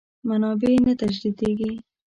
[0.27, 1.73] منابع نه تجدیدېږي.